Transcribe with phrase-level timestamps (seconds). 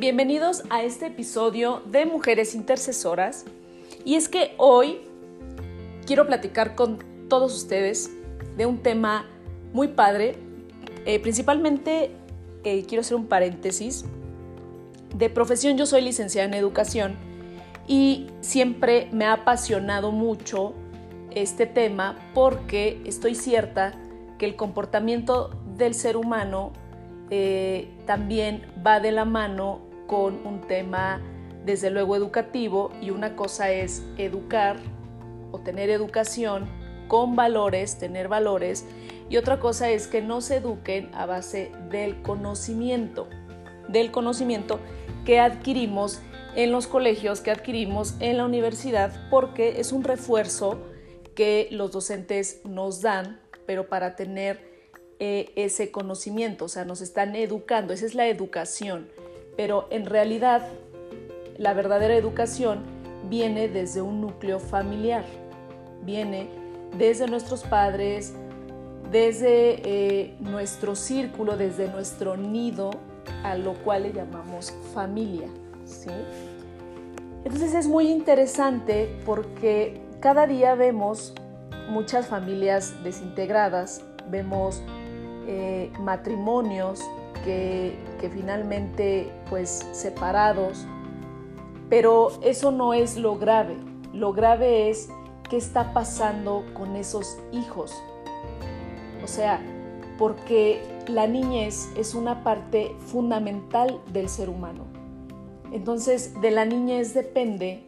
[0.00, 3.44] bienvenidos a este episodio de Mujeres Intercesoras.
[4.02, 5.02] Y es que hoy
[6.06, 8.10] quiero platicar con todos ustedes
[8.56, 9.26] de un tema
[9.74, 10.38] muy padre.
[11.04, 12.12] Eh, principalmente
[12.64, 14.06] eh, quiero hacer un paréntesis.
[15.14, 17.16] De profesión yo soy licenciada en educación
[17.86, 20.72] y siempre me ha apasionado mucho
[21.30, 23.92] este tema porque estoy cierta
[24.38, 26.72] que el comportamiento del ser humano
[27.28, 31.22] eh, también va de la mano con un tema
[31.64, 34.76] desde luego educativo y una cosa es educar
[35.52, 36.68] o tener educación
[37.06, 38.84] con valores, tener valores
[39.28, 43.28] y otra cosa es que no se eduquen a base del conocimiento,
[43.86, 44.80] del conocimiento
[45.24, 46.20] que adquirimos
[46.56, 50.80] en los colegios, que adquirimos en la universidad, porque es un refuerzo
[51.36, 54.58] que los docentes nos dan, pero para tener
[55.20, 59.08] eh, ese conocimiento, o sea, nos están educando, esa es la educación,
[59.56, 60.66] pero en realidad
[61.58, 62.80] la verdadera educación
[63.28, 65.24] viene desde un núcleo familiar,
[66.02, 66.48] viene
[66.96, 68.34] desde nuestros padres,
[69.10, 72.90] desde eh, nuestro círculo, desde nuestro nido,
[73.44, 75.48] a lo cual le llamamos familia.
[77.44, 81.34] Entonces es muy interesante porque cada día vemos
[81.88, 84.82] muchas familias desintegradas, vemos
[85.46, 87.00] eh, matrimonios
[87.44, 87.96] que,
[88.32, 90.86] finalmente pues separados,
[91.88, 93.76] pero eso no es lo grave,
[94.12, 95.08] lo grave es
[95.48, 97.92] qué está pasando con esos hijos.
[99.24, 99.60] O sea,
[100.18, 104.84] porque la niñez es una parte fundamental del ser humano.
[105.72, 107.84] Entonces, de la niñez depende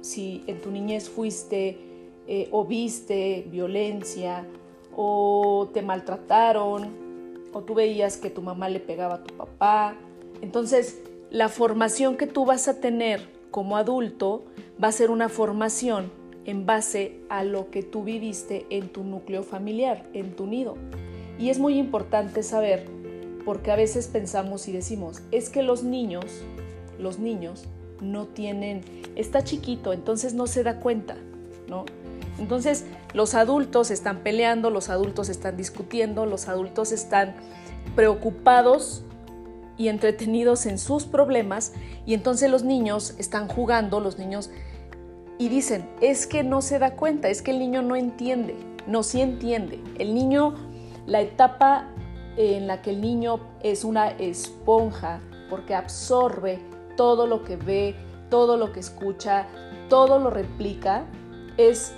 [0.00, 1.78] si en tu niñez fuiste
[2.26, 4.46] eh, o viste violencia,
[4.96, 7.03] o te maltrataron,
[7.54, 9.96] o tú veías que tu mamá le pegaba a tu papá.
[10.42, 14.44] Entonces, la formación que tú vas a tener como adulto
[14.82, 16.12] va a ser una formación
[16.44, 20.76] en base a lo que tú viviste en tu núcleo familiar, en tu nido.
[21.38, 22.86] Y es muy importante saber,
[23.44, 26.24] porque a veces pensamos y decimos, es que los niños,
[26.98, 27.64] los niños
[28.02, 28.82] no tienen,
[29.16, 31.16] está chiquito, entonces no se da cuenta,
[31.68, 31.84] ¿no?
[32.38, 37.34] Entonces, los adultos están peleando, los adultos están discutiendo, los adultos están
[37.94, 39.04] preocupados
[39.76, 41.72] y entretenidos en sus problemas
[42.06, 44.50] y entonces los niños están jugando, los niños
[45.38, 48.56] y dicen, es que no se da cuenta, es que el niño no entiende,
[48.86, 49.80] no sí entiende.
[49.98, 50.54] El niño,
[51.06, 51.88] la etapa
[52.36, 55.20] en la que el niño es una esponja
[55.50, 56.60] porque absorbe
[56.96, 57.96] todo lo que ve,
[58.30, 59.46] todo lo que escucha,
[59.88, 61.04] todo lo replica,
[61.56, 61.92] es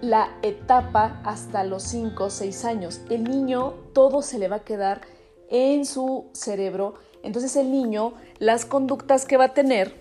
[0.00, 3.00] la etapa hasta los 5 o 6 años.
[3.10, 5.00] El niño todo se le va a quedar
[5.48, 6.94] en su cerebro.
[7.22, 9.94] Entonces el niño, las conductas que va a tener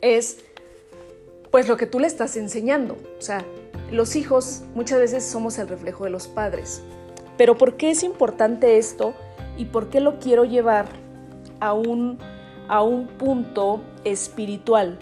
[0.00, 0.38] es
[1.50, 2.96] pues lo que tú le estás enseñando.
[3.18, 3.44] O sea,
[3.90, 6.82] los hijos muchas veces somos el reflejo de los padres.
[7.36, 9.14] Pero ¿por qué es importante esto
[9.56, 10.86] y por qué lo quiero llevar
[11.60, 12.18] a un,
[12.68, 14.98] a un punto espiritual?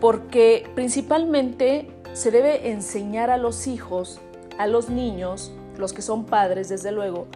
[0.00, 4.20] Porque principalmente se debe enseñar a los hijos,
[4.56, 7.26] a los niños, los que son padres desde luego,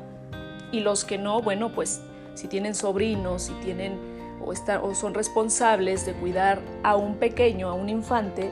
[0.73, 2.01] y los que no, bueno, pues
[2.33, 3.99] si tienen sobrinos, si tienen
[4.43, 8.51] o, o son responsables de cuidar a un pequeño, a un infante,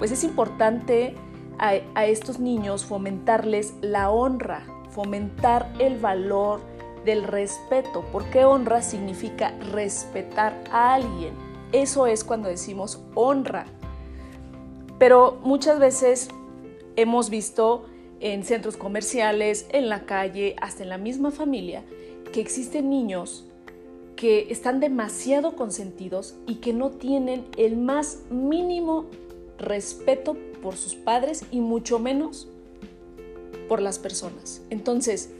[0.00, 1.14] pues es importante
[1.60, 6.58] a, a estos niños fomentarles la honra, fomentar el valor
[7.04, 11.34] del respeto, porque honra significa respetar a alguien.
[11.70, 13.66] Eso es cuando decimos honra.
[14.98, 16.28] Pero muchas veces
[16.96, 17.86] hemos visto
[18.20, 21.84] en centros comerciales, en la calle, hasta en la misma familia,
[22.32, 23.44] que existen niños
[24.18, 29.06] que están demasiado consentidos y que no tienen el más mínimo
[29.58, 32.48] respeto por sus padres y mucho menos
[33.68, 34.60] por las personas.
[34.70, 35.30] Entonces,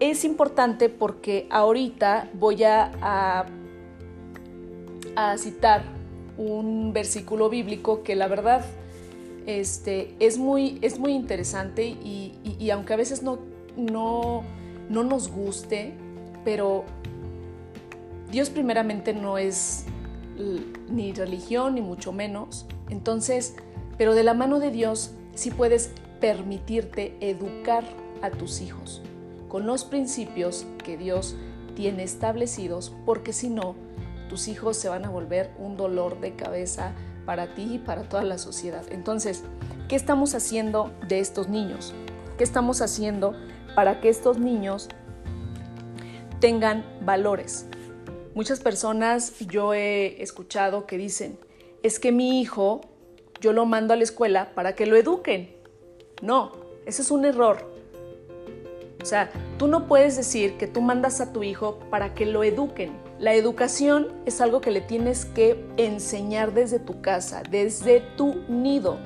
[0.00, 3.46] es importante porque ahorita voy a,
[5.38, 5.84] citar
[6.36, 8.64] un versículo bíblico que la verdad
[9.46, 13.38] este, es, muy, es muy interesante y, aunque a veces no,
[13.76, 14.42] no,
[14.88, 15.92] no nos guste,
[16.44, 16.84] pero
[18.30, 19.84] Dios primeramente no es
[20.90, 22.66] ni religión ni mucho menos.
[22.90, 23.54] Entonces,
[23.96, 27.84] pero de la mano de Dios sí puedes permitirte educar
[28.22, 29.02] a tus hijos
[29.48, 31.36] con los principios que Dios
[31.76, 33.76] tiene establecidos, porque si no,
[34.48, 36.92] hijos se van a volver un dolor de cabeza
[37.24, 38.84] para ti y para toda la sociedad.
[38.90, 39.44] Entonces,
[39.88, 41.94] ¿qué estamos haciendo de estos niños?
[42.36, 43.34] ¿Qué estamos haciendo
[43.74, 44.88] para que estos niños
[46.40, 47.66] tengan valores?
[48.34, 51.38] Muchas personas yo he escuchado que dicen,
[51.82, 52.80] es que mi hijo
[53.40, 55.54] yo lo mando a la escuela para que lo eduquen.
[56.22, 56.52] No,
[56.86, 57.72] ese es un error.
[59.00, 62.42] O sea, tú no puedes decir que tú mandas a tu hijo para que lo
[62.42, 63.03] eduquen.
[63.24, 68.98] La educación es algo que le tienes que enseñar desde tu casa, desde tu nido.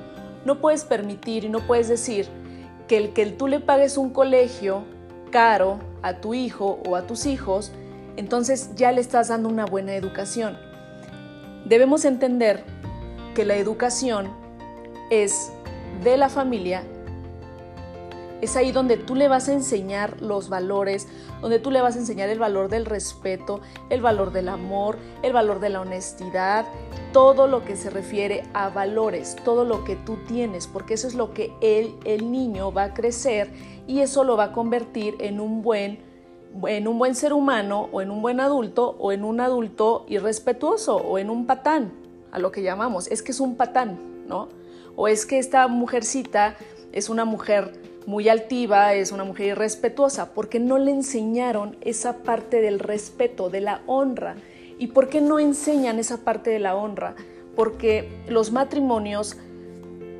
[0.43, 2.27] No puedes permitir y no puedes decir
[2.89, 4.83] que el que tú le pagues un colegio
[5.31, 7.71] caro a tu hijo o a tus hijos,
[8.17, 10.57] entonces ya le estás dando una buena educación.
[11.63, 12.65] Debemos entender
[13.33, 14.27] que la educación
[15.09, 15.49] es
[16.03, 16.83] de la familia,
[18.41, 21.07] es ahí donde tú le vas a enseñar los valores,
[21.41, 25.33] donde tú le vas a enseñar el valor del respeto, el valor del amor, el
[25.33, 26.65] valor de la honestidad,
[27.11, 31.15] todo lo que se refiere a valores, todo lo que tú tienes, porque eso es
[31.15, 33.51] lo que él, el niño, va a crecer
[33.87, 36.07] y eso lo va a convertir en un buen
[36.67, 40.95] en un buen ser humano o en un buen adulto o en un adulto irrespetuoso
[40.95, 41.93] o en un patán,
[42.31, 44.49] a lo que llamamos, es que es un patán, ¿no?
[44.95, 46.55] O es que esta mujercita
[46.91, 52.61] es una mujer muy altiva, es una mujer irrespetuosa, porque no le enseñaron esa parte
[52.61, 54.35] del respeto, de la honra.
[54.77, 57.15] ¿Y por qué no enseñan esa parte de la honra?
[57.55, 59.37] Porque los matrimonios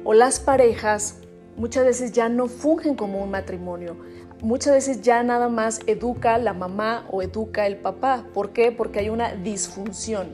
[0.03, 1.19] o las parejas
[1.57, 3.97] muchas veces ya no fungen como un matrimonio.
[4.41, 8.25] Muchas veces ya nada más educa la mamá o educa el papá.
[8.33, 8.71] ¿Por qué?
[8.71, 10.27] Porque hay una disfunción.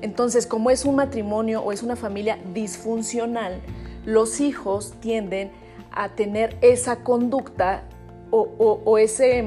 [0.00, 3.60] Entonces, como es un matrimonio o es una familia disfuncional,
[4.04, 5.63] los hijos tienden a
[6.16, 7.84] tener esa conducta
[8.30, 9.44] o, ese,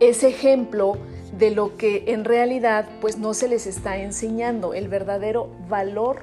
[0.00, 0.96] ese ejemplo
[1.38, 6.20] de lo que en realidad pues no se les está enseñando, el verdadero valor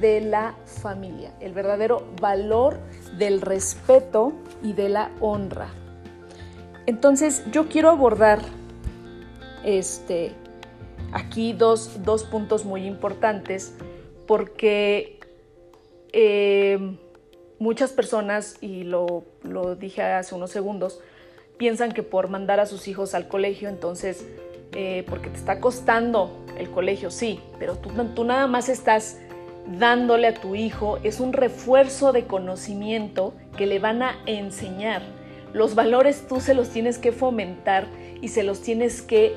[0.00, 2.78] de la familia, el verdadero valor
[3.18, 5.68] del respeto y de la honra.
[6.86, 8.40] Entonces yo quiero abordar
[9.64, 10.32] este,
[11.12, 11.98] aquí dos,
[12.30, 13.74] puntos muy importantes
[14.26, 15.18] porque
[16.12, 16.98] eh,
[17.58, 19.24] muchas personas, y lo,
[19.78, 21.00] dije hace unos segundos,
[21.56, 24.26] piensan que por mandar a sus hijos al colegio, entonces,
[24.72, 29.18] eh, porque te está costando el colegio, sí, pero tú, tú nada más estás
[29.66, 35.02] dándole a tu hijo, es un refuerzo de conocimiento que le van a enseñar.
[35.52, 37.86] Los valores tú se los tienes que fomentar
[38.20, 39.34] y se los tienes que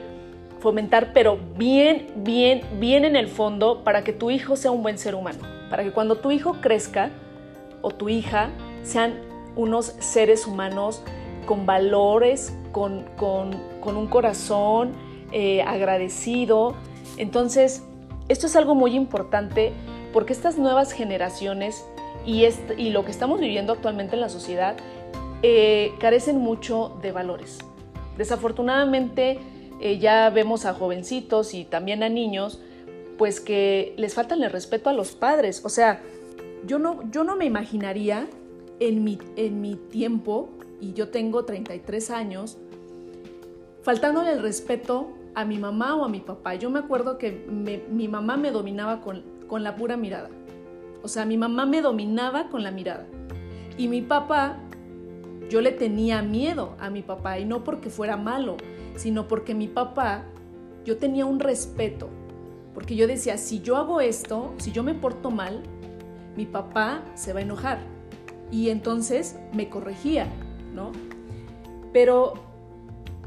[0.59, 4.97] fomentar, pero bien, bien, bien en el fondo para que tu hijo sea un buen
[4.97, 5.39] ser humano,
[5.69, 7.11] para que cuando tu hijo crezca
[7.81, 8.49] o tu hija
[8.83, 9.19] sean
[9.55, 11.01] unos seres humanos
[11.45, 13.05] con valores, con,
[13.83, 14.93] un corazón
[15.31, 16.75] eh, agradecido.
[17.17, 17.83] Entonces,
[18.27, 19.73] esto es algo muy importante
[20.13, 21.85] porque estas nuevas generaciones
[22.25, 22.45] y,
[22.77, 24.75] y lo que estamos viviendo actualmente en la sociedad
[25.41, 27.59] eh, carecen mucho de valores.
[28.17, 29.39] Desafortunadamente,
[29.79, 32.59] eh, ya vemos a jovencitos y también a niños,
[33.17, 35.63] pues que les faltan el respeto a los padres.
[35.63, 36.01] O sea,
[36.65, 38.27] yo no, yo no me imaginaría
[38.79, 42.57] en mi, en mi tiempo, y yo tengo 33 años,
[43.81, 46.55] faltándole el respeto a mi mamá o a mi papá.
[46.55, 47.31] Yo me acuerdo que
[47.91, 50.29] mi mamá me dominaba con, con la pura mirada.
[51.03, 53.07] O sea, mi mamá me dominaba con la mirada.
[53.77, 54.57] Y mi papá,
[55.49, 58.57] yo le tenía miedo a mi papá, y no porque fuera malo,
[58.95, 60.25] sino porque mi papá,
[60.85, 62.09] yo tenía un respeto,
[62.73, 65.63] porque yo decía, si yo hago esto, si yo me porto mal,
[66.39, 67.79] mi papá se va a enojar.
[68.49, 70.25] Y entonces me corregía,
[70.73, 70.93] ¿no?
[71.91, 72.35] Pero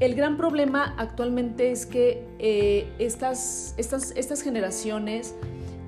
[0.01, 5.35] el gran problema actualmente es que eh, estas, estas, estas generaciones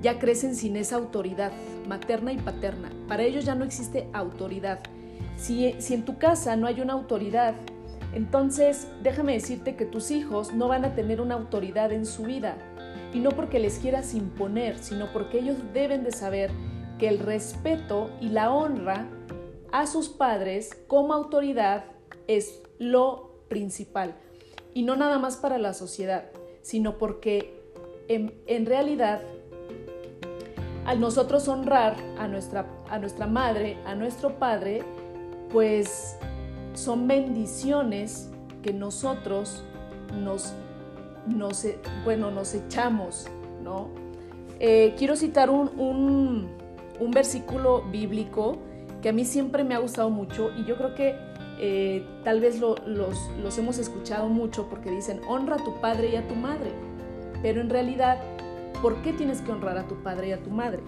[0.03, 1.51] ya crecen sin esa autoridad
[1.89, 2.91] materna y paterna.
[3.07, 4.81] Para ellos ya no existe autoridad.
[5.35, 7.55] Si, si en tu casa no hay una autoridad,
[8.13, 12.55] entonces, déjame decirte que tus hijos no van a tener una autoridad en su vida.
[13.13, 16.51] Y no porque les quieras imponer, sino porque ellos deben de saber
[16.99, 19.07] que el respeto y la honra
[19.71, 21.85] a sus padres como autoridad
[22.27, 24.15] es lo principal.
[24.73, 26.25] Y no nada más para la sociedad,
[26.61, 27.61] sino porque
[28.07, 29.21] en, realidad
[30.85, 34.83] al nosotros honrar a nuestra, a nuestra madre, a nuestro padre,
[35.51, 36.17] pues
[36.73, 38.29] son bendiciones
[38.61, 39.63] que nosotros
[40.13, 40.53] nos,
[41.27, 41.65] nos,
[42.03, 43.27] bueno, nos echamos,
[43.63, 43.89] ¿no?
[44.59, 46.47] Eh, quiero citar un,
[47.11, 48.57] versículo bíblico
[49.01, 51.15] que a mí siempre me ha gustado mucho y yo creo que
[51.59, 56.15] eh, tal vez los, los hemos escuchado mucho porque dicen, honra a tu padre y
[56.15, 56.71] a tu madre,
[57.41, 58.19] pero en realidad,
[58.81, 60.81] ¿por qué tienes que honrar a tu padre y a tu madre?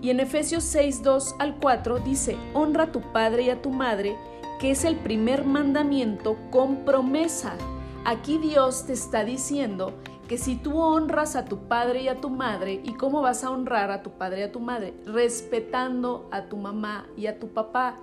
[0.00, 3.70] Y en Efesios 6, 2 al 4 dice, honra a tu padre y a tu
[3.70, 4.16] madre,
[4.60, 7.56] que es el primer mandamiento con promesa,
[8.04, 9.94] aquí Dios te está diciendo
[10.28, 13.50] que si tú honras a tu padre y a tu madre, ¿y cómo vas a
[13.50, 14.94] honrar a tu padre y a tu madre?
[15.04, 17.98] Respetando a tu mamá y a tu papá.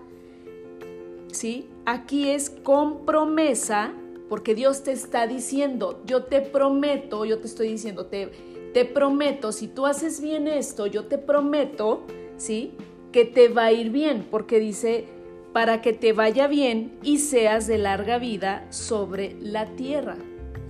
[1.31, 1.69] ¿Sí?
[1.85, 3.93] Aquí es con promesa,
[4.29, 9.51] porque Dios te está diciendo, yo te prometo, yo te estoy diciendo, te, te prometo,
[9.51, 12.03] si tú haces bien esto, yo te prometo,
[12.37, 12.73] ¿sí?
[13.11, 15.07] Que te va a ir bien, porque dice,
[15.53, 20.17] para que te vaya bien y seas de larga vida sobre la tierra.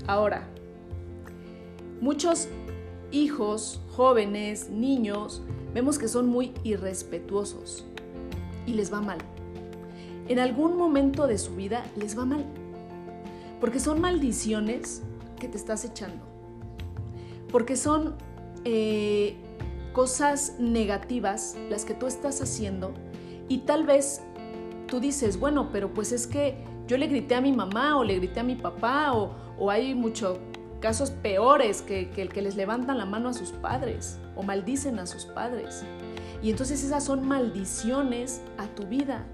[0.08, 0.51] Ahora,
[2.02, 2.50] muchos
[3.12, 5.42] hijos, jóvenes, niños,
[5.74, 7.86] vemos que son muy irrespetuosos
[8.66, 9.20] y les va mal.
[10.28, 12.46] En algún momento de su vida les va mal,
[13.60, 15.02] porque son maldiciones
[15.40, 16.24] que te estás echando,
[17.52, 18.16] porque son
[18.66, 19.36] eh,
[19.94, 22.94] cosas negativas las que tú estás haciendo
[23.50, 24.22] y tal vez
[24.88, 28.16] tú dices, bueno, pero pues es que yo le grité a mi mamá o le
[28.16, 30.40] grité a mi papá o, hay muchos
[30.82, 35.00] casos peores que, que el que les levantan la mano a sus padres o maldicen
[35.00, 35.84] a sus padres.
[36.42, 39.26] Y entonces esas son maldiciones a tu vida.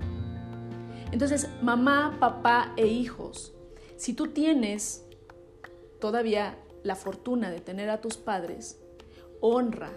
[1.11, 3.53] Entonces, mamá, papá e hijos,
[3.95, 5.05] si tú tienes
[5.99, 8.79] todavía la fortuna de tener a tus padres,
[9.41, 9.91] honra,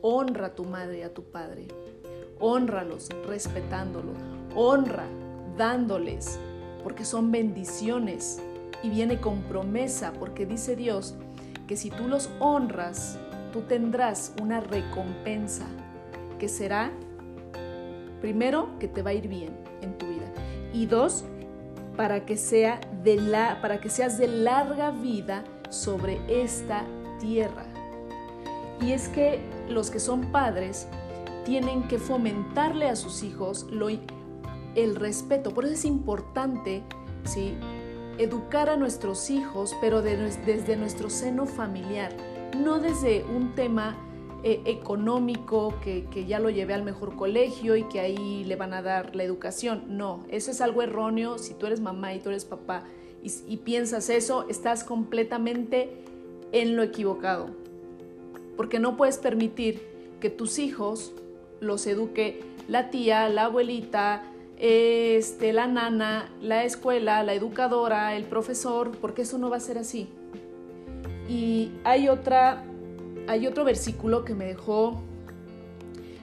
[0.00, 1.68] honra a tu madre y a tu padre.
[2.40, 4.16] Honralos respetándolos,
[4.54, 5.06] honra
[5.56, 6.38] dándoles,
[6.82, 8.42] porque son bendiciones
[8.82, 11.14] y viene con promesa, porque dice Dios
[11.66, 13.18] que si tú los honras,
[13.52, 15.66] tú tendrás una recompensa
[16.38, 16.90] que será,
[18.20, 20.32] primero, que te va a ir bien en tu vida
[20.72, 21.24] y dos,
[21.96, 26.84] para que, sea de la, para que seas de larga vida sobre esta
[27.20, 27.66] tierra.
[28.80, 30.88] Y es que los que son padres
[31.44, 33.88] tienen que fomentarle a sus hijos lo,
[34.74, 35.52] el respeto.
[35.52, 36.82] Por eso es importante
[37.24, 37.54] ¿sí?
[38.18, 42.14] Educar a nuestros hijos, pero desde nuestro seno familiar,
[42.58, 43.96] no desde un tema
[44.44, 48.82] eh, económico que, ya lo lleve al mejor colegio y que ahí le van a
[48.82, 49.96] dar la educación.
[49.96, 51.38] No, eso es algo erróneo.
[51.38, 52.84] Si tú eres mamá y tú eres papá
[53.22, 56.02] y piensas eso, estás completamente
[56.50, 57.50] en lo equivocado.
[58.56, 59.80] Porque no puedes permitir
[60.20, 61.12] que tus hijos
[61.60, 64.24] los eduque la tía, la abuelita,
[64.62, 69.76] este, la nana, la escuela, la educadora, el profesor, porque eso no va a ser
[69.76, 70.08] así.
[71.28, 72.62] Y hay otra,
[73.26, 75.02] hay otro versículo que me dejó,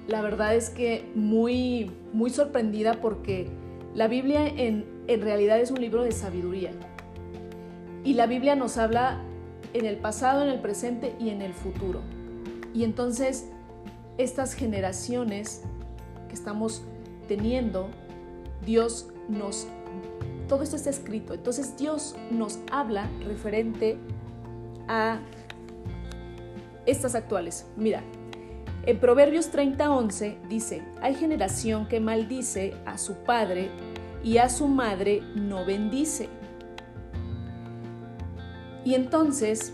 [0.08, 3.50] la verdad es que muy, muy sorprendida porque
[3.93, 6.72] la Biblia en, en realidad es un libro de sabiduría.
[8.05, 9.19] Y la Biblia nos habla
[9.74, 12.00] en el pasado, en el presente y en el futuro.
[12.74, 13.50] Y entonces
[14.17, 15.63] estas generaciones
[16.29, 16.84] que estamos
[17.27, 17.89] teniendo
[18.66, 19.68] Dios nos,
[20.48, 23.98] todo esto está escrito, entonces Dios nos habla referente
[24.88, 25.20] a
[26.86, 27.66] estas actuales.
[27.78, 28.04] Mira,
[28.86, 33.70] en Proverbios 30:11 dice, hay generación que maldice a su padre
[34.24, 36.30] y a su madre no bendice.
[38.84, 39.74] Y entonces,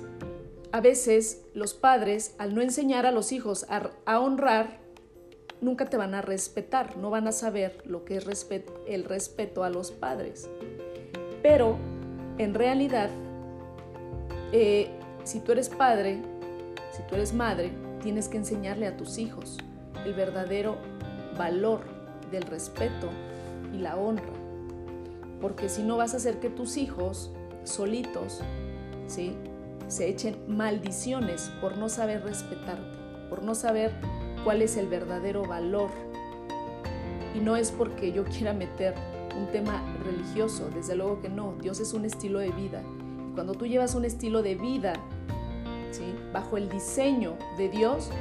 [0.72, 4.85] a veces los padres, al no enseñar a los hijos a, a honrar,
[5.66, 8.48] nunca te van a respetar, no van a saber lo que es
[8.88, 10.48] el respeto a los padres.
[11.42, 11.78] Pero
[12.38, 13.10] en realidad,
[14.52, 14.90] eh,
[15.24, 16.22] si tú eres padre,
[16.92, 19.58] si tú eres madre, tienes que enseñarle a tus hijos
[20.06, 20.78] el verdadero
[21.38, 21.82] valor
[22.32, 23.10] del respeto
[23.74, 24.34] y la honra.
[25.42, 27.32] Porque si no vas a hacer que tus hijos
[27.64, 28.42] solitos,
[29.08, 29.36] ¿sí?
[29.88, 32.98] se echen maldiciones por no saber respetarte,
[33.30, 33.92] por no saber
[34.46, 35.90] cuál es el verdadero valor.
[37.34, 38.94] Y no es porque yo quiera meter
[39.38, 42.82] un tema religioso, desde luego que no, Dios es un estilo de vida.
[43.34, 44.94] Cuando tú llevas un estilo de vida
[45.92, 46.16] ¿sí?
[46.32, 48.12] bajo el diseño de Dios,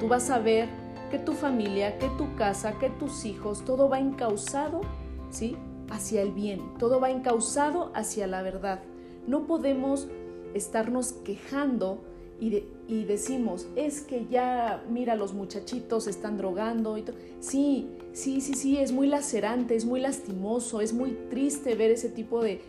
[0.00, 0.68] tú vas a ver
[1.10, 4.82] que tu familia, que tu casa, que tus hijos, todo va encauzado
[5.30, 5.56] ¿sí?
[5.88, 8.80] hacia el bien, todo va encauzado hacia la verdad.
[9.26, 10.08] No podemos
[10.52, 12.02] estarnos quejando
[12.40, 17.04] y, decimos, es que ya, mira, los muchachitos están drogando y.
[17.40, 22.08] Sí, sí, sí, sí, es muy lacerante, es muy lastimoso, es muy triste ver ese
[22.08, 22.60] tipo de,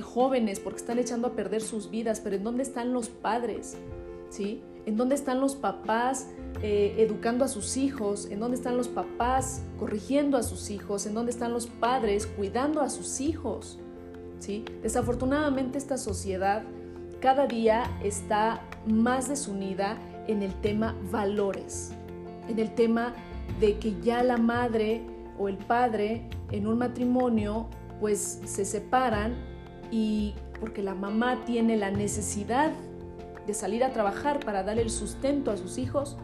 [0.00, 3.76] jóvenes porque están echando a perder sus vidas, pero ¿en dónde están los padres?
[4.30, 4.62] ¿Sí?
[4.86, 6.28] ¿En dónde están los papás
[6.62, 8.26] eh, educando a sus hijos?
[8.30, 11.06] ¿En dónde están los papás corrigiendo a sus hijos?
[11.06, 13.78] ¿En dónde están los padres cuidando a sus hijos?
[14.38, 14.64] ¿Sí?
[14.82, 16.64] Desafortunadamente esta sociedad
[17.22, 21.92] cada día está más desunida en el tema valores,
[22.48, 23.14] en el tema
[23.60, 25.02] de que ya la madre
[25.38, 27.68] o el padre en un matrimonio
[28.00, 29.36] pues se separan
[29.92, 32.72] y porque la mamá tiene la necesidad
[33.46, 36.16] de salir a trabajar para darle el sustento a sus hijos,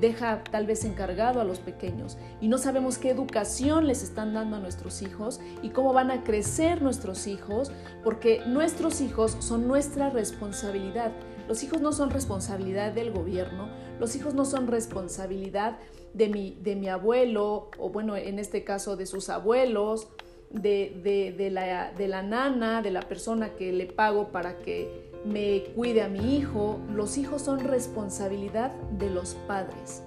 [0.00, 4.56] deja tal vez encargado a los pequeños y no sabemos qué educación les están dando
[4.56, 7.72] a nuestros hijos y cómo van a crecer nuestros hijos,
[8.02, 11.12] porque nuestros hijos son nuestra responsabilidad.
[11.48, 13.68] Los hijos no son responsabilidad del gobierno,
[14.00, 15.78] los hijos no son responsabilidad
[16.14, 20.08] de mi, de mi abuelo, o bueno, en este caso de sus abuelos,
[20.50, 25.64] de, de, la, de la nana, de la persona que le pago para que me
[25.74, 26.78] cuide a mi hijo.
[26.92, 30.02] Los hijos son responsabilidad de los padres.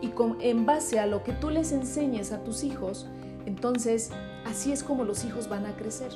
[0.00, 3.06] Y con, en base a lo que tú les enseñes a tus hijos,
[3.46, 4.10] entonces
[4.46, 6.12] así es como los hijos van a crecer.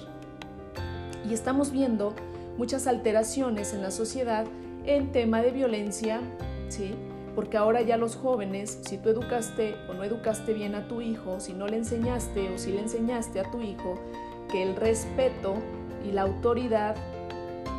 [1.29, 2.15] Y estamos viendo
[2.57, 4.47] muchas alteraciones en la sociedad
[4.87, 6.21] en tema de violencia,
[6.69, 6.95] ¿sí?
[7.35, 11.41] Porque ahora ya los jóvenes, si tú educaste o no educaste bien a tu hijo,
[11.41, 13.99] si no le enseñaste o si le enseñaste a tu hijo
[14.51, 15.55] que el respeto
[16.07, 16.95] y la autoridad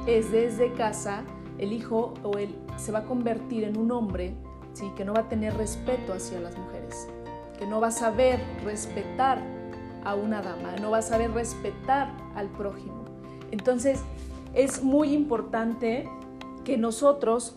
[0.05, 1.23] es desde casa,
[1.57, 4.35] el hijo o él se va a convertir en un hombre
[4.73, 4.91] ¿sí?
[4.95, 7.07] que no va a tener respeto hacia las mujeres,
[7.57, 9.41] que no va a saber respetar
[10.03, 13.05] a una dama, no va a saber respetar al prójimo.
[13.51, 14.01] Entonces,
[14.53, 16.07] es muy importante
[16.63, 17.55] que nosotros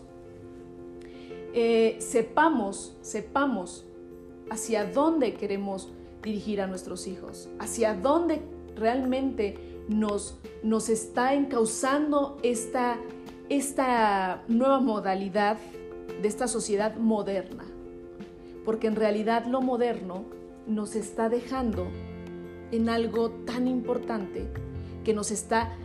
[1.53, 3.85] eh, sepamos, sepamos
[4.49, 5.91] hacia dónde queremos
[6.23, 8.41] dirigir a nuestros hijos, hacia dónde
[8.75, 12.97] realmente nos, nos está encauzando esta,
[13.49, 15.57] esta nueva modalidad
[16.21, 17.65] de esta sociedad moderna.
[18.63, 20.23] Porque en realidad lo moderno
[20.67, 21.87] nos está dejando
[22.71, 24.47] en algo tan importante
[25.03, 25.75] que nos está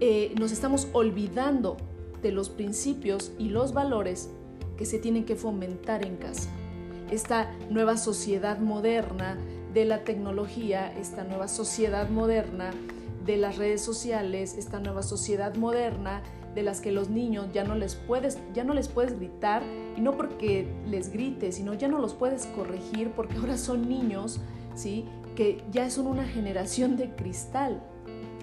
[0.00, 1.76] eh, nos estamos olvidando
[2.20, 4.28] de los principios y los valores
[4.76, 6.50] que se tienen que fomentar en casa.
[7.10, 9.38] Esta nueva sociedad moderna
[9.72, 12.72] de la tecnología, esta nueva sociedad moderna
[13.24, 16.22] de las redes sociales, esta nueva sociedad moderna
[16.54, 19.62] de las que los niños ya no les puedes ya no les puedes gritar
[19.96, 24.40] y no porque les grites, sino ya no los puedes corregir porque ahora son niños,
[24.74, 25.06] ¿sí?
[25.34, 27.82] que ya son una generación de cristal.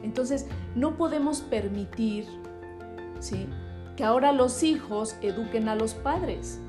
[0.04, 2.26] Entonces, no podemos permitir,
[3.20, 3.48] ¿sí?
[3.96, 6.60] que ahora los hijos eduquen a los padres,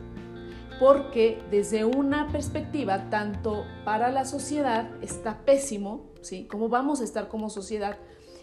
[0.79, 6.47] porque desde una perspectiva tanto para la sociedad está pésimo, ¿sí?
[6.51, 7.99] ¿Cómo vamos a estar como sociedad?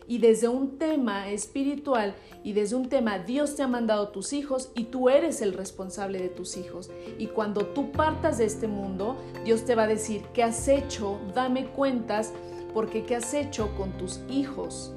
[0.08, 4.72] Y desde un tema espiritual y desde un tema Dios te ha mandado tus hijos
[4.76, 6.90] y tú eres el responsable de tus hijos.
[7.20, 11.20] Y cuando tú partas de este mundo, Dios te va a decir, ¿qué has hecho?
[11.36, 12.34] Dame cuentas
[12.74, 14.94] porque ¿qué has hecho con tus hijos?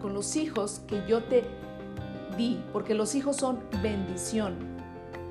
[0.00, 1.44] Con los hijos que yo te
[2.36, 4.56] di, porque los hijos son bendición.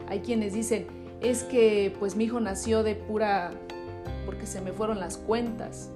[0.07, 0.87] Hay quienes dicen,
[1.21, 3.51] es que pues mi hijo nació de pura,
[4.25, 5.91] porque se me fueron las cuentas,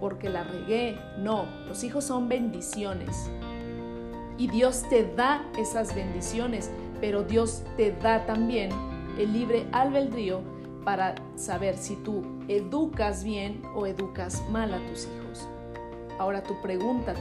[0.00, 0.98] porque la regué.
[1.18, 3.30] No, los hijos son bendiciones.
[4.36, 8.70] Y Dios te da esas bendiciones, pero Dios te da también
[9.18, 10.40] el libre albedrío
[10.84, 15.48] para saber si tú educas bien o educas mal a tus hijos.
[16.18, 17.20] Ahora tú pregúntate,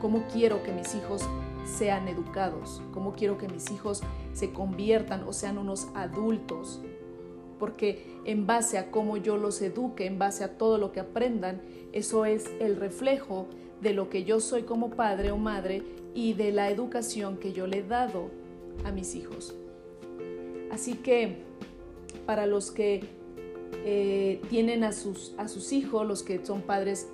[0.00, 1.22] ¿cómo quiero que mis hijos
[1.64, 2.82] sean educados?
[2.92, 6.82] ¿Cómo quiero que mis hijos se conviertan o sean unos adultos?
[7.62, 11.62] Porque en base a cómo yo los eduque, en base a todo lo que aprendan,
[11.92, 13.46] eso es el reflejo
[13.80, 17.68] de lo que yo soy como padre o madre y de la educación que yo
[17.68, 18.32] le he dado
[18.82, 19.54] a mis hijos.
[20.72, 21.36] Así que
[22.26, 23.04] para los que
[23.84, 27.10] eh, tienen a sus, a sus hijos, los que son padres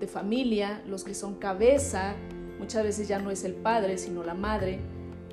[0.00, 2.16] de familia, los que son cabeza
[2.58, 4.80] muchas veces ya no es el padre, sino la madre,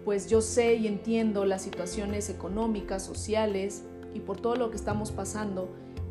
[0.05, 5.11] pues yo sé y entiendo las situaciones económicas, sociales y por todo lo que estamos
[5.11, 5.69] pasando,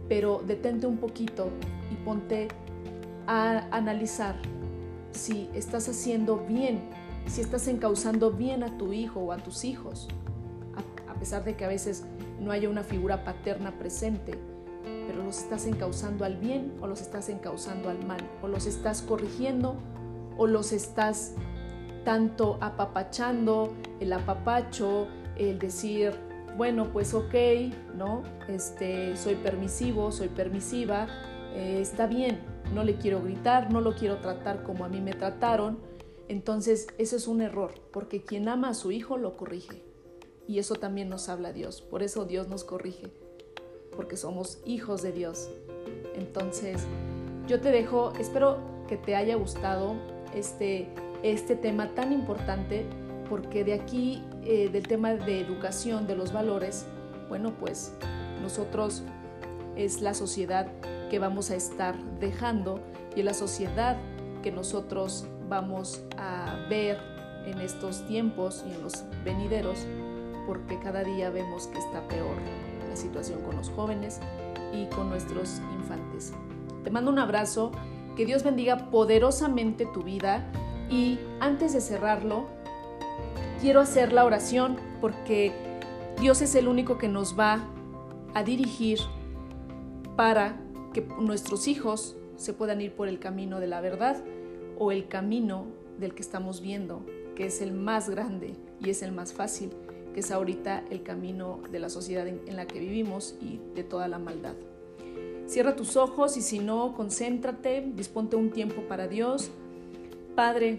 [0.09, 1.51] pero detente un poquito
[1.91, 2.49] y ponte
[3.27, 4.37] a analizar
[5.13, 6.81] si estás haciendo bien,
[7.27, 10.09] si estás encauzando bien a tu hijo o a tus hijos,
[11.09, 12.05] a, pesar de que a veces
[12.41, 14.39] no haya una figura paterna presente,
[15.07, 19.03] pero los estás encauzando al bien o los estás encauzando al mal, o los estás
[19.03, 19.75] corrigiendo
[20.37, 21.35] o los estás
[22.05, 26.15] tanto apapachando, el apapacho, el decir,
[26.59, 27.35] bueno, pues ok,
[27.95, 28.25] ¿no?
[28.49, 31.07] Este, soy permisivo, soy permisiva,
[31.55, 32.41] eh, está bien,
[32.75, 35.79] no le quiero gritar, no lo quiero tratar como a mí me trataron.
[36.27, 39.85] Entonces, eso es un error, porque quien ama a su hijo lo corrige.
[40.49, 43.07] Y eso también nos habla Dios, por eso Dios nos corrige,
[43.95, 45.49] porque somos hijos de Dios.
[46.17, 46.83] Entonces,
[47.47, 49.95] yo te dejo, espero que te haya gustado
[50.35, 50.89] este,
[51.23, 52.85] este tema tan importante
[53.29, 56.87] porque de aquí, eh, del tema de educación, de los valores,
[57.29, 57.93] bueno, pues
[58.43, 59.03] nosotros
[59.77, 60.67] es la sociedad
[61.11, 62.81] que vamos a estar dejando
[63.15, 63.97] y es la sociedad
[64.43, 66.99] que nosotros vamos a ver
[67.47, 69.87] en estos tiempos y en los venideros,
[70.47, 72.37] porque cada día vemos que está peor
[72.89, 74.21] la situación con los jóvenes
[74.73, 76.33] y con nuestros infantes.
[76.85, 77.73] Te mando un abrazo,
[78.17, 80.51] que Dios bendiga poderosamente tu vida
[80.91, 82.47] y antes de cerrarlo,
[83.61, 85.53] quiero hacer la oración porque
[86.21, 87.65] Dios es el único que nos va
[88.35, 89.01] a dirigir
[90.17, 90.61] para
[90.93, 94.23] que nuestros hijos se puedan ir por el camino de la verdad
[94.79, 95.67] o el camino
[95.99, 99.71] del que estamos viendo, que es el más grande y es el más fácil,
[100.15, 104.07] que es ahorita el camino de la sociedad en, la que vivimos y de toda
[104.07, 104.55] la maldad.
[105.47, 109.51] Cierra tus ojos y si no, concéntrate, disponte un tiempo para Dios.
[110.37, 110.79] Padre,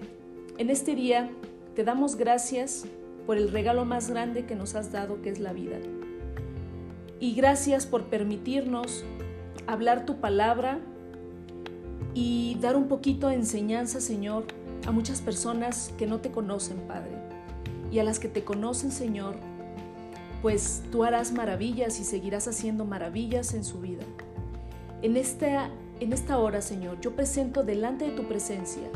[0.58, 1.30] en este día
[1.80, 2.84] te damos gracias
[3.26, 5.78] por el regalo más grande que nos has dado, que es la vida.
[7.22, 9.06] Y gracias por permitirnos
[9.66, 10.80] hablar tu palabra
[12.14, 14.44] y dar un poquito de enseñanza, Señor,
[14.86, 17.14] a muchas personas que no te conocen, Padre.
[17.94, 19.36] Y a las que te conocen, Señor,
[20.42, 24.04] pues tú harás maravillas y seguirás haciendo maravillas en su vida.
[25.02, 25.70] En esta,
[26.02, 28.90] en esta hora, Señor, yo presento delante de tu presencia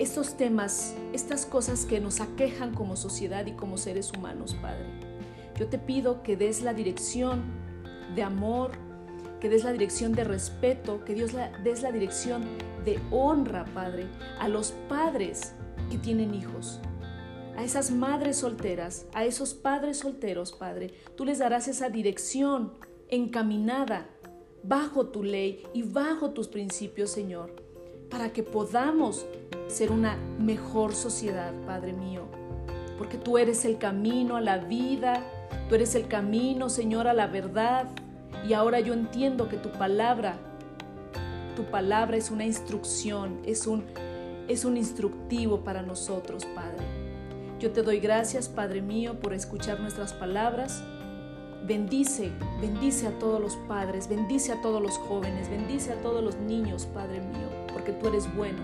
[0.00, 4.86] estos temas, estas cosas que nos aquejan como sociedad y como seres humanos, Padre.
[5.58, 7.42] Yo te pido que des la dirección
[8.14, 8.70] de amor,
[9.40, 12.46] que des la dirección de respeto, que Dios la, des la dirección
[12.86, 14.06] de honra, Padre,
[14.38, 15.52] a los padres
[15.90, 16.80] que tienen hijos,
[17.58, 20.94] a esas madres solteras, a esos padres solteros, Padre.
[21.14, 22.72] Tú les darás esa dirección
[23.10, 24.08] encaminada
[24.62, 27.69] bajo tu ley y bajo tus principios, Señor,
[28.10, 29.26] para que podamos
[29.68, 32.24] ser una mejor sociedad, Padre mío,
[32.98, 35.24] porque tú eres el camino a la vida,
[35.68, 37.86] tú eres el camino, Señor, a la verdad,
[38.46, 40.36] y ahora yo entiendo que tu palabra,
[41.56, 43.84] tu palabra es una instrucción, es un,
[44.48, 46.84] es un instructivo para nosotros, Padre.
[47.60, 50.82] Yo te doy gracias, Padre mío, por escuchar nuestras palabras.
[51.66, 56.36] Bendice, bendice a todos los padres, bendice a todos los jóvenes, bendice a todos los
[56.36, 58.58] niños, Padre mío, porque tú eres bueno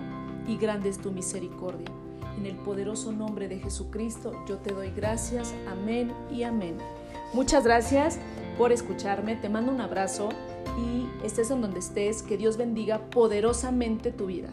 [0.46, 1.86] y grande es tu misericordia.
[2.36, 5.54] En el poderoso nombre de Jesucristo yo te doy gracias.
[5.68, 6.76] Amén y amén.
[7.32, 8.18] Muchas gracias
[8.58, 9.36] por escucharme.
[9.36, 10.28] Te mando un abrazo
[10.78, 12.22] y estés en donde estés.
[12.22, 14.50] Que Dios bendiga poderosamente tu vida.